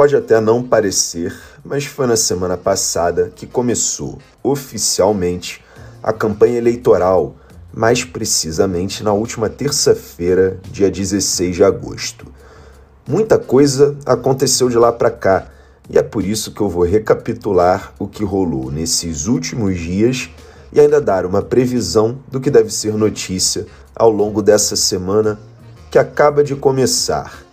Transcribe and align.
Pode 0.00 0.16
até 0.16 0.40
não 0.40 0.62
parecer, 0.62 1.38
mas 1.62 1.84
foi 1.84 2.06
na 2.06 2.16
semana 2.16 2.56
passada 2.56 3.30
que 3.36 3.46
começou 3.46 4.18
oficialmente 4.42 5.62
a 6.02 6.10
campanha 6.10 6.56
eleitoral, 6.56 7.36
mais 7.70 8.02
precisamente 8.02 9.04
na 9.04 9.12
última 9.12 9.50
terça-feira, 9.50 10.58
dia 10.72 10.90
16 10.90 11.54
de 11.54 11.62
agosto. 11.62 12.26
Muita 13.06 13.38
coisa 13.38 13.94
aconteceu 14.06 14.70
de 14.70 14.78
lá 14.78 14.90
para 14.90 15.10
cá 15.10 15.48
e 15.90 15.98
é 15.98 16.02
por 16.02 16.24
isso 16.24 16.54
que 16.54 16.62
eu 16.62 16.68
vou 16.70 16.84
recapitular 16.84 17.92
o 17.98 18.08
que 18.08 18.24
rolou 18.24 18.70
nesses 18.70 19.26
últimos 19.26 19.78
dias 19.78 20.30
e 20.72 20.80
ainda 20.80 20.98
dar 20.98 21.26
uma 21.26 21.42
previsão 21.42 22.18
do 22.26 22.40
que 22.40 22.50
deve 22.50 22.72
ser 22.72 22.94
notícia 22.94 23.66
ao 23.94 24.08
longo 24.08 24.40
dessa 24.40 24.76
semana 24.76 25.38
que 25.90 25.98
acaba 25.98 26.42
de 26.42 26.56
começar. 26.56 27.49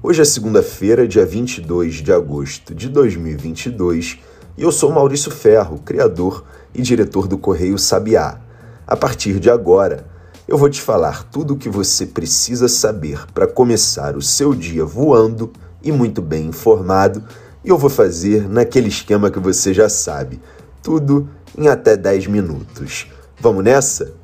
Hoje 0.00 0.22
é 0.22 0.24
segunda-feira, 0.24 1.08
dia 1.08 1.26
22 1.26 1.96
de 1.96 2.12
agosto 2.12 2.72
de 2.72 2.88
2022, 2.88 4.20
e 4.56 4.62
eu 4.62 4.70
sou 4.70 4.92
Maurício 4.92 5.28
Ferro, 5.28 5.80
criador 5.84 6.44
e 6.72 6.80
diretor 6.80 7.26
do 7.26 7.36
Correio 7.36 7.76
Sabiá. 7.76 8.40
A 8.86 8.96
partir 8.96 9.40
de 9.40 9.50
agora, 9.50 10.06
eu 10.46 10.56
vou 10.56 10.70
te 10.70 10.80
falar 10.80 11.24
tudo 11.24 11.54
o 11.54 11.56
que 11.56 11.68
você 11.68 12.06
precisa 12.06 12.68
saber 12.68 13.26
para 13.34 13.48
começar 13.48 14.16
o 14.16 14.22
seu 14.22 14.54
dia 14.54 14.84
voando 14.84 15.52
e 15.82 15.90
muito 15.90 16.22
bem 16.22 16.46
informado, 16.46 17.24
e 17.64 17.68
eu 17.68 17.76
vou 17.76 17.90
fazer 17.90 18.48
naquele 18.48 18.86
esquema 18.86 19.32
que 19.32 19.40
você 19.40 19.74
já 19.74 19.88
sabe, 19.88 20.40
tudo 20.80 21.28
em 21.56 21.66
até 21.66 21.96
10 21.96 22.28
minutos. 22.28 23.08
Vamos 23.40 23.64
nessa? 23.64 24.14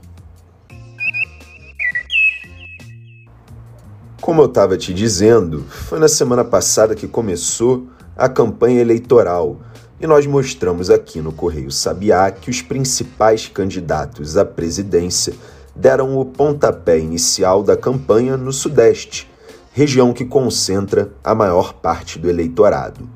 Como 4.25 4.41
eu 4.41 4.47
estava 4.47 4.75
te 4.79 4.95
dizendo, 4.95 5.67
foi 5.69 5.99
na 5.99 6.09
semana 6.09 6.43
passada 6.43 6.95
que 6.95 7.07
começou 7.07 7.87
a 8.17 8.27
campanha 8.27 8.81
eleitoral 8.81 9.59
e 10.01 10.07
nós 10.07 10.27
mostramos 10.27 10.89
aqui 10.89 11.21
no 11.21 11.31
Correio 11.31 11.71
Sabiá 11.71 12.31
que 12.31 12.49
os 12.49 12.63
principais 12.63 13.49
candidatos 13.49 14.39
à 14.39 14.43
presidência 14.43 15.35
deram 15.77 16.19
o 16.19 16.25
pontapé 16.25 16.99
inicial 16.99 17.63
da 17.63 17.77
campanha 17.77 18.35
no 18.35 18.51
Sudeste, 18.51 19.31
região 19.75 20.11
que 20.15 20.25
concentra 20.25 21.13
a 21.23 21.35
maior 21.35 21.75
parte 21.75 22.19
do 22.19 22.31
eleitorado. 22.31 23.07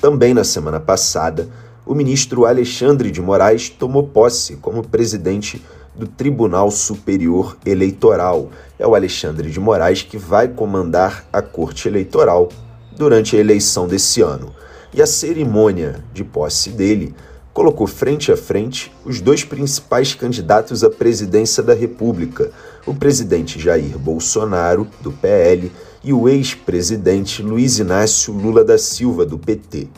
Também 0.00 0.32
na 0.32 0.42
semana 0.42 0.80
passada, 0.80 1.50
o 1.84 1.94
ministro 1.94 2.46
Alexandre 2.46 3.10
de 3.10 3.20
Moraes 3.20 3.68
tomou 3.68 4.08
posse 4.08 4.56
como 4.56 4.82
presidente 4.82 5.62
do 5.96 6.06
Tribunal 6.06 6.70
Superior 6.70 7.56
Eleitoral. 7.64 8.50
É 8.78 8.86
o 8.86 8.94
Alexandre 8.94 9.50
de 9.50 9.58
Moraes 9.58 10.02
que 10.02 10.18
vai 10.18 10.48
comandar 10.48 11.26
a 11.32 11.40
Corte 11.40 11.88
Eleitoral 11.88 12.48
durante 12.96 13.36
a 13.36 13.40
eleição 13.40 13.86
desse 13.86 14.20
ano. 14.20 14.54
E 14.92 15.02
a 15.02 15.06
cerimônia 15.06 16.04
de 16.12 16.24
posse 16.24 16.70
dele 16.70 17.14
colocou 17.52 17.86
frente 17.86 18.30
a 18.30 18.36
frente 18.36 18.92
os 19.04 19.20
dois 19.20 19.42
principais 19.42 20.14
candidatos 20.14 20.84
à 20.84 20.90
presidência 20.90 21.62
da 21.62 21.72
República, 21.72 22.50
o 22.86 22.94
presidente 22.94 23.58
Jair 23.58 23.98
Bolsonaro, 23.98 24.86
do 25.00 25.10
PL, 25.10 25.72
e 26.04 26.12
o 26.12 26.28
ex-presidente 26.28 27.42
Luiz 27.42 27.78
Inácio 27.78 28.32
Lula 28.32 28.62
da 28.62 28.76
Silva, 28.76 29.24
do 29.24 29.38
PT. 29.38 29.88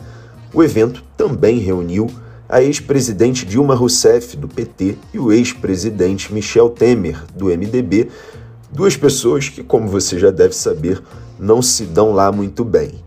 O 0.53 0.63
evento 0.63 1.03
também 1.15 1.59
reuniu 1.59 2.07
a 2.49 2.63
ex-presidente 2.63 3.45
Dilma 3.45 3.75
Rousseff, 3.75 4.35
do 4.35 4.47
PT, 4.47 4.97
e 5.13 5.19
o 5.19 5.31
ex-presidente 5.31 6.33
Michel 6.33 6.71
Temer, 6.71 7.23
do 7.35 7.45
MDB, 7.45 8.09
duas 8.71 8.97
pessoas 8.97 9.47
que, 9.47 9.63
como 9.63 9.87
você 9.87 10.17
já 10.17 10.31
deve 10.31 10.55
saber, 10.55 10.99
não 11.37 11.61
se 11.61 11.85
dão 11.85 12.11
lá 12.11 12.31
muito 12.31 12.65
bem. 12.65 13.03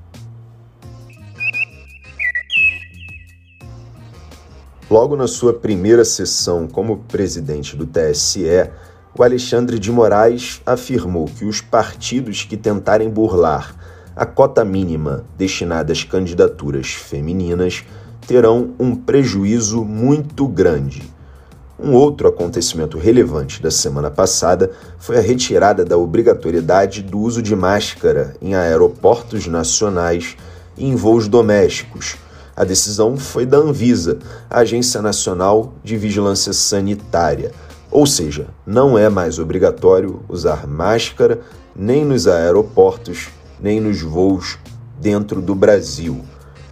Logo 4.89 5.17
na 5.17 5.27
sua 5.27 5.53
primeira 5.53 6.05
sessão 6.05 6.69
como 6.69 6.99
presidente 7.09 7.75
do 7.75 7.85
TSE, 7.85 8.71
o 9.19 9.25
Alexandre 9.25 9.79
de 9.79 9.91
Moraes 9.91 10.63
afirmou 10.65 11.27
que 11.27 11.45
os 11.45 11.61
partidos 11.61 12.45
que 12.45 12.57
tentarem 12.57 13.11
burlar 13.11 13.75
a 14.15 14.25
cota 14.25 14.65
mínima 14.65 15.25
destinada 15.37 15.93
às 15.93 16.05
candidaturas 16.05 16.93
femininas 16.93 17.85
terão 18.27 18.71
um 18.79 18.95
prejuízo 18.95 19.85
muito 19.85 20.47
grande. 20.47 21.03
Um 21.79 21.95
outro 21.95 22.29
acontecimento 22.29 22.97
relevante 22.97 23.61
da 23.61 23.71
semana 23.71 24.11
passada 24.11 24.71
foi 24.99 25.19
a 25.19 25.21
retirada 25.21 25.85
da 25.85 25.99
obrigatoriedade 25.99 27.03
do 27.03 27.19
uso 27.19 27.43
de 27.43 27.57
máscara 27.57 28.37
em 28.41 28.55
aeroportos 28.55 29.49
nacionais 29.49 30.37
e 30.77 30.87
em 30.87 30.95
voos 30.95 31.27
domésticos. 31.27 32.17
A 32.55 32.65
decisão 32.65 33.17
foi 33.17 33.45
da 33.45 33.57
Anvisa, 33.57 34.19
a 34.49 34.61
Agência 34.61 35.03
Nacional 35.03 35.73
de 35.83 35.97
Vigilância 35.97 36.53
Sanitária. 36.53 37.51
Ou 37.91 38.07
seja, 38.07 38.47
não 38.65 38.97
é 38.97 39.09
mais 39.09 39.39
obrigatório 39.39 40.21
usar 40.29 40.67
máscara 40.67 41.41
nem 41.75 42.05
nos 42.05 42.29
aeroportos, 42.29 43.29
nem 43.61 43.81
nos 43.81 44.03
voos 44.03 44.59
dentro 45.01 45.43
do 45.43 45.55
Brasil. 45.55 46.21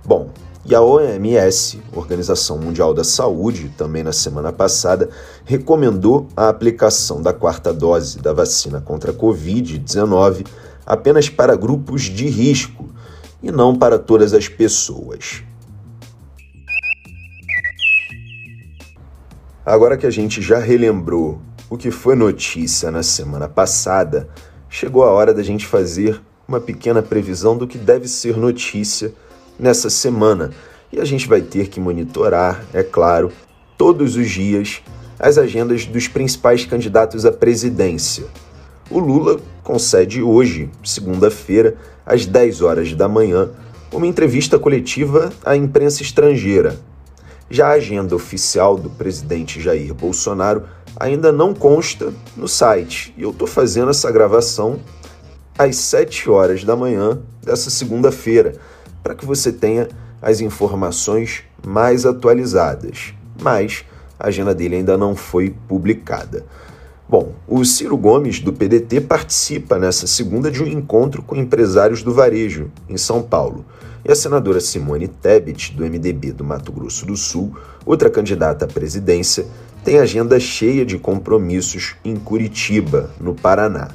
Bom, 0.05 0.31
e 0.65 0.75
a 0.75 0.83
OMS, 0.83 1.81
Organização 1.93 2.59
Mundial 2.59 2.93
da 2.93 3.03
Saúde, 3.03 3.73
também 3.79 4.03
na 4.03 4.13
semana 4.13 4.53
passada, 4.53 5.09
recomendou 5.45 6.29
a 6.37 6.49
aplicação 6.49 7.23
da 7.23 7.33
quarta 7.33 7.73
dose 7.73 8.19
da 8.19 8.33
vacina 8.33 8.81
contra 8.81 9.11
a 9.11 9.15
Covid-19 9.15 10.47
apenas 10.85 11.29
para 11.29 11.57
grupos 11.57 12.03
de 12.03 12.29
risco 12.29 12.91
e 13.43 13.51
não 13.51 13.75
para 13.75 13.99
todas 13.99 14.35
as 14.35 14.49
pessoas. 14.49 15.43
Agora 19.65 19.97
que 19.97 20.07
a 20.07 20.11
gente 20.11 20.43
já 20.43 20.59
relembrou 20.59 21.41
o 21.71 21.79
que 21.79 21.91
foi 21.91 22.15
notícia 22.15 22.91
na 22.91 23.03
semana 23.03 23.49
passada, 23.49 24.29
chegou 24.69 25.05
a 25.05 25.11
hora 25.11 25.33
da 25.33 25.43
gente 25.43 25.65
fazer 25.65 26.21
uma 26.47 26.61
pequena 26.61 27.01
previsão 27.01 27.57
do 27.57 27.67
que 27.67 27.79
deve 27.79 28.09
ser 28.09 28.37
notícia 28.37 29.13
nessa 29.61 29.91
semana. 29.91 30.51
E 30.93 30.99
a 30.99 31.05
gente 31.05 31.29
vai 31.29 31.41
ter 31.41 31.69
que 31.69 31.79
monitorar, 31.79 32.65
é 32.73 32.83
claro, 32.83 33.31
todos 33.77 34.17
os 34.17 34.29
dias 34.29 34.83
as 35.19 35.37
agendas 35.37 35.85
dos 35.85 36.09
principais 36.09 36.65
candidatos 36.65 37.27
à 37.27 37.31
presidência. 37.31 38.25
O 38.91 38.99
Lula 38.99 39.39
concede 39.63 40.23
hoje, 40.23 40.71
segunda-feira, 40.83 41.77
às 42.07 42.25
10 42.25 42.63
horas 42.63 42.95
da 42.95 43.07
manhã, 43.07 43.51
uma 43.93 44.07
entrevista 44.07 44.59
coletiva 44.59 45.31
à 45.45 45.55
imprensa 45.55 46.03
estrangeira. 46.03 46.77
Já 47.51 47.69
a 47.69 47.73
agenda 47.73 48.17
oficial 48.17 48.79
do 48.79 48.89
presidente 48.89 49.61
Jair 49.61 49.93
Bolsonaro 49.93 50.65
ainda 50.97 51.31
não 51.31 51.53
consta 51.53 52.13
no 52.37 52.49
site, 52.49 53.13
e 53.17 53.23
eu 53.23 53.31
estou 53.31 53.47
fazendo 53.47 53.91
essa 53.91 54.11
gravação 54.11 54.81
às 55.59 55.77
7 55.77 56.31
horas 56.31 56.65
da 56.65 56.75
manhã 56.75 57.21
dessa 57.43 57.69
segunda-feira 57.69 58.55
para 59.03 59.15
que 59.15 59.25
você 59.25 59.53
tenha 59.53 59.89
as 60.21 60.41
informações 60.41 61.43
mais 61.67 62.05
atualizadas. 62.05 63.15
Mas 63.41 63.85
a 64.19 64.29
agenda 64.29 64.55
dele 64.55 64.77
ainda 64.77 64.97
não 64.97 65.17
foi 65.17 65.55
publicada. 65.67 66.45
Bom, 67.09 67.33
o 67.49 67.65
Ciro 67.65 67.97
Gomes, 67.97 68.39
do 68.39 68.53
PDT, 68.53 69.01
participa 69.01 69.79
nessa 69.79 70.07
segunda 70.07 70.51
de 70.51 70.63
um 70.63 70.67
encontro 70.67 71.23
com 71.23 71.35
empresários 71.35 72.03
do 72.03 72.15
varejo, 72.15 72.71
em 72.89 72.97
São 72.97 73.21
Paulo. 73.21 73.65
E 74.05 74.13
a 74.13 74.15
senadora 74.15 74.61
Simone 74.61 75.09
Tebet, 75.09 75.75
do 75.75 75.85
MDB 75.85 76.33
do 76.33 76.45
Mato 76.45 76.71
Grosso 76.71 77.05
do 77.05 77.17
Sul, 77.17 77.57
outra 77.85 78.09
candidata 78.09 78.65
à 78.65 78.69
presidência, 78.69 79.45
tem 79.83 79.99
agenda 79.99 80.39
cheia 80.39 80.87
de 80.87 80.99
compromissos 80.99 81.97
em 82.05 82.15
Curitiba, 82.15 83.11
no 83.21 83.35
Paraná. 83.35 83.89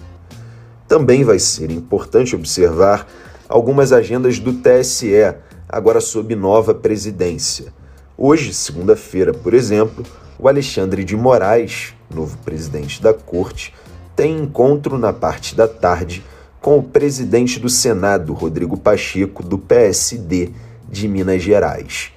Também 0.87 1.23
vai 1.23 1.39
ser 1.39 1.71
importante 1.71 2.35
observar 2.35 3.07
algumas 3.47 3.91
agendas 3.91 4.39
do 4.39 4.53
TSE, 4.53 5.35
agora 5.69 6.01
sob 6.01 6.35
nova 6.35 6.73
presidência. 6.73 7.73
Hoje, 8.17 8.53
segunda-feira, 8.53 9.33
por 9.33 9.53
exemplo, 9.53 10.03
o 10.39 10.47
Alexandre 10.47 11.03
de 11.03 11.15
Moraes, 11.15 11.93
novo 12.13 12.37
presidente 12.39 13.01
da 13.01 13.13
Corte, 13.13 13.73
tem 14.15 14.37
encontro 14.39 14.97
na 14.97 15.13
parte 15.13 15.55
da 15.55 15.67
tarde 15.67 16.23
com 16.61 16.79
o 16.79 16.83
presidente 16.83 17.59
do 17.59 17.69
Senado, 17.69 18.33
Rodrigo 18.33 18.77
Pacheco, 18.77 19.43
do 19.43 19.57
PSD 19.57 20.49
de 20.89 21.07
Minas 21.07 21.43
Gerais. 21.43 22.11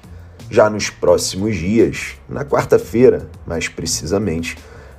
Já 0.50 0.70
nos 0.70 0.88
próximos 0.88 1.56
dias, 1.56 2.16
na 2.28 2.44
quarta-feira, 2.44 3.28
mais 3.46 3.68
precisamente, 3.68 4.56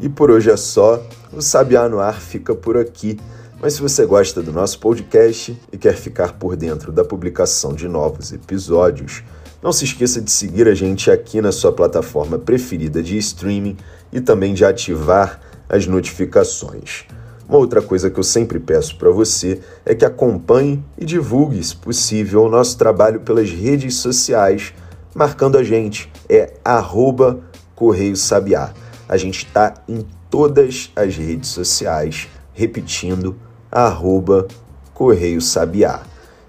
E 0.00 0.08
por 0.08 0.30
hoje 0.30 0.50
é 0.50 0.56
só. 0.56 1.02
O 1.32 1.42
Sabiá 1.42 1.88
no 1.88 1.98
Ar 1.98 2.20
fica 2.20 2.54
por 2.54 2.76
aqui. 2.76 3.18
Mas 3.60 3.72
se 3.74 3.82
você 3.82 4.06
gosta 4.06 4.40
do 4.40 4.52
nosso 4.52 4.78
podcast 4.78 5.60
e 5.72 5.76
quer 5.76 5.96
ficar 5.96 6.34
por 6.34 6.54
dentro 6.54 6.92
da 6.92 7.04
publicação 7.04 7.72
de 7.72 7.88
novos 7.88 8.32
episódios, 8.32 9.24
não 9.60 9.72
se 9.72 9.84
esqueça 9.84 10.20
de 10.20 10.30
seguir 10.30 10.68
a 10.68 10.74
gente 10.74 11.10
aqui 11.10 11.40
na 11.40 11.50
sua 11.50 11.72
plataforma 11.72 12.38
preferida 12.38 13.02
de 13.02 13.18
streaming 13.18 13.76
e 14.12 14.20
também 14.20 14.54
de 14.54 14.64
ativar 14.64 15.40
as 15.68 15.88
notificações. 15.88 17.06
Uma 17.48 17.58
outra 17.58 17.82
coisa 17.82 18.08
que 18.08 18.20
eu 18.20 18.22
sempre 18.22 18.60
peço 18.60 18.96
para 18.96 19.10
você 19.10 19.60
é 19.84 19.92
que 19.92 20.04
acompanhe 20.04 20.84
e 20.96 21.04
divulgue, 21.04 21.62
se 21.64 21.74
possível, 21.74 22.44
o 22.44 22.48
nosso 22.48 22.78
trabalho 22.78 23.20
pelas 23.20 23.50
redes 23.50 23.96
sociais, 23.96 24.72
marcando 25.12 25.58
a 25.58 25.64
gente. 25.64 26.08
É 26.28 26.52
arroba 26.64 27.40
Correio 27.74 28.16
Sabiá. 28.16 28.72
A 29.08 29.16
gente 29.16 29.46
está 29.46 29.74
em 29.88 30.06
todas 30.30 30.92
as 30.94 31.16
redes 31.16 31.48
sociais, 31.48 32.28
repetindo, 32.52 33.34
arroba 33.70 34.46
Correio 34.94 35.40
Sabiá. 35.40 36.02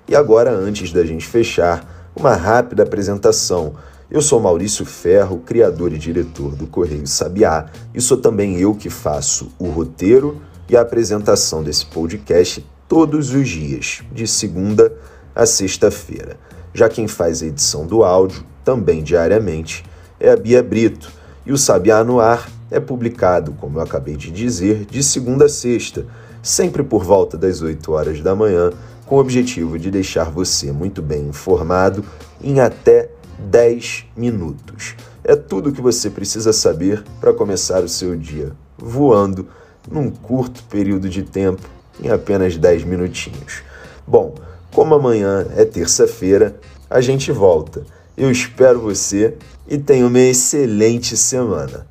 E 0.08 0.16
agora, 0.16 0.52
antes 0.52 0.92
da 0.92 1.04
gente 1.06 1.26
fechar, 1.26 2.12
uma 2.16 2.36
rápida 2.36 2.84
apresentação. 2.84 3.76
Eu 4.10 4.22
sou 4.22 4.40
Maurício 4.40 4.86
Ferro, 4.86 5.40
criador 5.40 5.94
e 5.94 5.98
diretor 5.98 6.56
do 6.56 6.66
Correio 6.66 7.06
Sabiá, 7.06 7.68
e 7.94 8.02
sou 8.02 8.18
também 8.18 8.60
eu 8.60 8.74
que 8.74 8.90
faço 8.90 9.52
o 9.60 9.70
roteiro 9.70 10.42
e 10.68 10.76
a 10.76 10.82
apresentação 10.82 11.64
desse 11.64 11.86
podcast 11.86 12.66
todos 12.88 13.34
os 13.34 13.48
dias, 13.48 14.02
de 14.12 14.28
segunda 14.28 14.92
a 15.36 15.46
sexta-feira. 15.46 16.38
Já 16.74 16.90
quem 16.90 17.08
faz 17.08 17.44
a 17.44 17.46
edição 17.46 17.86
do 17.86 18.04
áudio, 18.04 18.44
também 18.64 19.04
diariamente, 19.04 19.84
é 20.20 20.32
a 20.32 20.36
Bia 20.36 20.62
Brito 20.62 21.12
e 21.46 21.52
o 21.52 21.58
Sabiá 21.58 22.04
no 22.04 22.20
Ar 22.20 22.50
é 22.72 22.80
publicado, 22.80 23.54
como 23.54 23.78
eu 23.78 23.84
acabei 23.84 24.16
de 24.16 24.32
dizer, 24.32 24.86
de 24.86 25.02
segunda 25.02 25.46
a 25.46 25.50
sexta, 25.50 26.06
sempre 26.50 26.82
por 26.82 27.04
volta 27.04 27.38
das 27.38 27.62
8 27.62 27.92
horas 27.92 28.22
da 28.22 28.36
manhã, 28.36 28.72
com 29.06 29.18
o 29.18 29.20
objetivo 29.20 29.78
de 29.78 29.92
deixar 29.92 30.32
você 30.32 30.72
muito 30.72 31.00
bem 31.00 31.28
informado 31.28 32.04
em 32.44 32.60
até 32.60 33.10
10 33.38 34.08
minutos. 34.18 34.96
É 35.24 35.36
tudo 35.36 35.70
o 35.70 35.72
que 35.72 35.80
você 35.80 36.10
precisa 36.10 36.52
saber 36.52 37.04
para 37.22 37.34
começar 37.34 37.84
o 37.84 37.88
seu 37.88 38.16
dia 38.16 38.52
voando 38.76 39.48
num 39.90 40.10
curto 40.10 40.64
período 40.64 41.08
de 41.08 41.22
tempo, 41.22 41.62
em 42.02 42.10
apenas 42.10 42.58
10 42.58 42.84
minutinhos. 42.84 43.62
Bom, 44.08 44.34
como 44.72 44.96
amanhã 44.96 45.46
é 45.56 45.64
terça-feira, 45.66 46.56
a 46.90 47.00
gente 47.00 47.32
volta. 47.32 47.84
Eu 48.18 48.32
espero 48.32 48.80
você 48.80 49.36
e 49.68 49.78
tenha 49.78 50.08
uma 50.08 50.20
excelente 50.20 51.16
semana. 51.16 51.86